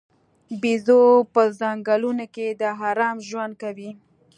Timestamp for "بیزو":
0.61-1.03